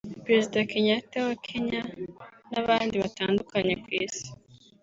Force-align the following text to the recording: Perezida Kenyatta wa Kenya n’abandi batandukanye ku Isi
Perezida 0.25 0.59
Kenyatta 0.71 1.17
wa 1.27 1.35
Kenya 1.45 1.81
n’abandi 2.51 2.95
batandukanye 3.03 3.73
ku 3.83 3.87
Isi 4.03 4.27